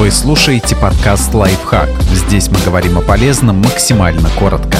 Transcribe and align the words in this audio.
Вы 0.00 0.10
слушаете 0.10 0.74
подкаст 0.76 1.34
«Лайфхак». 1.34 1.90
Здесь 2.04 2.48
мы 2.48 2.58
говорим 2.64 2.96
о 2.96 3.02
полезном 3.02 3.58
максимально 3.58 4.30
коротко. 4.30 4.78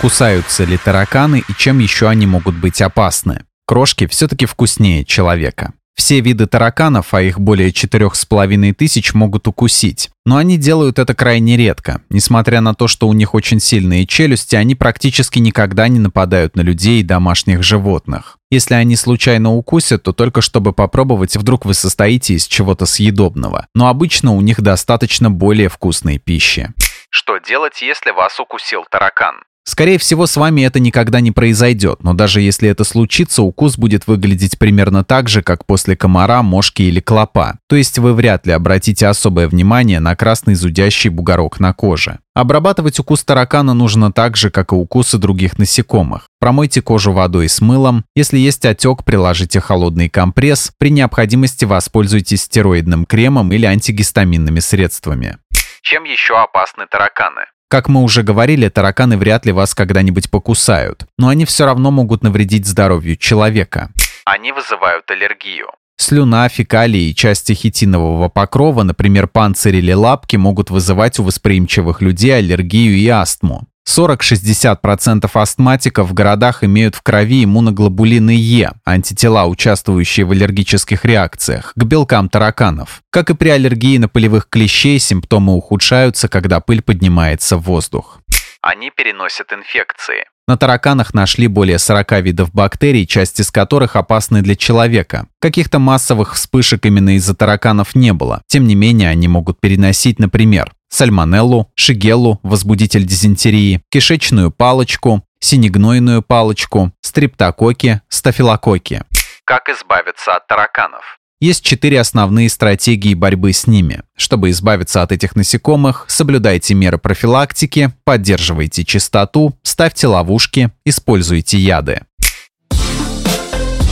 Кусаются 0.00 0.62
ли 0.62 0.76
тараканы 0.76 1.42
и 1.48 1.52
чем 1.58 1.80
еще 1.80 2.08
они 2.08 2.24
могут 2.28 2.54
быть 2.54 2.80
опасны? 2.82 3.42
Крошки 3.66 4.06
все-таки 4.06 4.46
вкуснее 4.46 5.04
человека. 5.04 5.72
Все 5.98 6.20
виды 6.20 6.46
тараканов, 6.46 7.12
а 7.12 7.22
их 7.22 7.40
более 7.40 7.72
четырех 7.72 8.14
с 8.14 8.24
половиной 8.24 8.72
тысяч, 8.72 9.14
могут 9.14 9.48
укусить. 9.48 10.10
Но 10.24 10.36
они 10.36 10.56
делают 10.56 11.00
это 11.00 11.12
крайне 11.12 11.56
редко. 11.56 12.02
Несмотря 12.08 12.60
на 12.60 12.72
то, 12.72 12.86
что 12.86 13.08
у 13.08 13.12
них 13.12 13.34
очень 13.34 13.58
сильные 13.58 14.06
челюсти, 14.06 14.54
они 14.54 14.76
практически 14.76 15.40
никогда 15.40 15.88
не 15.88 15.98
нападают 15.98 16.54
на 16.54 16.60
людей 16.60 17.00
и 17.00 17.04
домашних 17.04 17.64
животных. 17.64 18.38
Если 18.48 18.74
они 18.74 18.94
случайно 18.94 19.52
укусят, 19.52 20.04
то 20.04 20.12
только 20.12 20.40
чтобы 20.40 20.72
попробовать, 20.72 21.36
вдруг 21.36 21.64
вы 21.64 21.74
состоите 21.74 22.34
из 22.34 22.46
чего-то 22.46 22.86
съедобного. 22.86 23.66
Но 23.74 23.88
обычно 23.88 24.34
у 24.34 24.40
них 24.40 24.60
достаточно 24.62 25.32
более 25.32 25.68
вкусной 25.68 26.18
пищи. 26.18 26.72
Что 27.10 27.38
делать, 27.38 27.82
если 27.82 28.12
вас 28.12 28.38
укусил 28.38 28.84
таракан? 28.88 29.34
Скорее 29.68 29.98
всего, 29.98 30.26
с 30.26 30.34
вами 30.38 30.62
это 30.62 30.80
никогда 30.80 31.20
не 31.20 31.30
произойдет, 31.30 32.02
но 32.02 32.14
даже 32.14 32.40
если 32.40 32.70
это 32.70 32.84
случится, 32.84 33.42
укус 33.42 33.76
будет 33.76 34.06
выглядеть 34.06 34.58
примерно 34.58 35.04
так 35.04 35.28
же, 35.28 35.42
как 35.42 35.66
после 35.66 35.94
комара, 35.94 36.42
мошки 36.42 36.80
или 36.80 37.00
клопа. 37.00 37.58
То 37.68 37.76
есть 37.76 37.98
вы 37.98 38.14
вряд 38.14 38.46
ли 38.46 38.54
обратите 38.54 39.06
особое 39.06 39.46
внимание 39.46 40.00
на 40.00 40.16
красный 40.16 40.54
зудящий 40.54 41.10
бугорок 41.10 41.60
на 41.60 41.74
коже. 41.74 42.20
Обрабатывать 42.34 42.98
укус 42.98 43.22
таракана 43.24 43.74
нужно 43.74 44.10
так 44.10 44.38
же, 44.38 44.48
как 44.48 44.72
и 44.72 44.74
укусы 44.74 45.18
других 45.18 45.58
насекомых. 45.58 46.28
Промойте 46.40 46.80
кожу 46.80 47.12
водой 47.12 47.50
с 47.50 47.60
мылом. 47.60 48.06
Если 48.16 48.38
есть 48.38 48.64
отек, 48.64 49.04
приложите 49.04 49.60
холодный 49.60 50.08
компресс. 50.08 50.72
При 50.78 50.88
необходимости 50.90 51.66
воспользуйтесь 51.66 52.44
стероидным 52.44 53.04
кремом 53.04 53.52
или 53.52 53.66
антигистаминными 53.66 54.60
средствами. 54.60 55.36
Чем 55.82 56.04
еще 56.04 56.38
опасны 56.38 56.86
тараканы? 56.90 57.42
Как 57.68 57.88
мы 57.88 58.02
уже 58.02 58.22
говорили, 58.22 58.70
тараканы 58.70 59.18
вряд 59.18 59.44
ли 59.44 59.52
вас 59.52 59.74
когда-нибудь 59.74 60.30
покусают, 60.30 61.06
но 61.18 61.28
они 61.28 61.44
все 61.44 61.66
равно 61.66 61.90
могут 61.90 62.22
навредить 62.22 62.66
здоровью 62.66 63.16
человека. 63.16 63.90
Они 64.24 64.52
вызывают 64.52 65.10
аллергию. 65.10 65.66
Слюна, 65.98 66.48
фекалии 66.48 67.10
и 67.10 67.14
части 67.14 67.52
хитинового 67.52 68.30
покрова, 68.30 68.84
например, 68.84 69.26
панцирь 69.26 69.76
или 69.76 69.92
лапки, 69.92 70.36
могут 70.36 70.70
вызывать 70.70 71.18
у 71.18 71.24
восприимчивых 71.24 72.00
людей 72.00 72.38
аллергию 72.38 72.96
и 72.96 73.06
астму. 73.08 73.66
40-60% 73.88 75.30
астматиков 75.32 76.10
в 76.10 76.14
городах 76.14 76.62
имеют 76.62 76.94
в 76.94 77.02
крови 77.02 77.44
иммуноглобулины 77.44 78.36
Е, 78.36 78.72
антитела, 78.84 79.46
участвующие 79.46 80.26
в 80.26 80.32
аллергических 80.32 81.04
реакциях, 81.04 81.72
к 81.74 81.82
белкам 81.84 82.28
тараканов. 82.28 83.00
Как 83.10 83.30
и 83.30 83.34
при 83.34 83.48
аллергии 83.48 83.96
на 83.96 84.08
полевых 84.08 84.48
клещей, 84.48 84.98
симптомы 84.98 85.54
ухудшаются, 85.54 86.28
когда 86.28 86.60
пыль 86.60 86.82
поднимается 86.82 87.56
в 87.56 87.62
воздух. 87.62 88.20
Они 88.60 88.90
переносят 88.90 89.52
инфекции. 89.52 90.24
На 90.48 90.56
тараканах 90.56 91.14
нашли 91.14 91.46
более 91.46 91.78
40 91.78 92.22
видов 92.22 92.54
бактерий, 92.54 93.06
часть 93.06 93.38
из 93.38 93.50
которых 93.50 93.96
опасны 93.96 94.42
для 94.42 94.56
человека. 94.56 95.26
Каких-то 95.40 95.78
массовых 95.78 96.34
вспышек 96.34 96.84
именно 96.86 97.16
из-за 97.16 97.34
тараканов 97.34 97.94
не 97.94 98.12
было. 98.12 98.42
Тем 98.46 98.66
не 98.66 98.74
менее, 98.74 99.10
они 99.10 99.28
могут 99.28 99.60
переносить, 99.60 100.18
например, 100.18 100.72
сальмонеллу, 100.88 101.70
шигеллу, 101.74 102.40
возбудитель 102.42 103.04
дизентерии, 103.04 103.82
кишечную 103.90 104.50
палочку, 104.50 105.24
синегнойную 105.40 106.22
палочку, 106.22 106.92
стриптококи, 107.00 108.00
стафилококи. 108.08 109.02
Как 109.44 109.68
избавиться 109.68 110.36
от 110.36 110.46
тараканов? 110.46 111.18
Есть 111.40 111.64
четыре 111.64 112.00
основные 112.00 112.50
стратегии 112.50 113.14
борьбы 113.14 113.52
с 113.52 113.68
ними. 113.68 114.02
Чтобы 114.16 114.50
избавиться 114.50 115.02
от 115.02 115.12
этих 115.12 115.36
насекомых, 115.36 116.06
соблюдайте 116.08 116.74
меры 116.74 116.98
профилактики, 116.98 117.92
поддерживайте 118.04 118.84
чистоту, 118.84 119.56
ставьте 119.62 120.08
ловушки, 120.08 120.72
используйте 120.84 121.58
яды. 121.58 122.02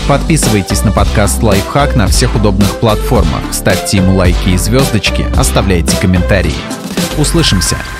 Подписывайтесь 0.09 0.85
на 0.85 0.93
подкаст 0.93 1.43
«Лайфхак» 1.43 1.97
на 1.97 2.07
всех 2.07 2.37
удобных 2.37 2.79
платформах, 2.79 3.53
ставьте 3.53 3.97
ему 3.97 4.17
лайки 4.17 4.51
и 4.51 4.57
звездочки, 4.57 5.27
оставляйте 5.37 5.97
комментарии. 6.01 6.86
Услышимся! 7.19 7.96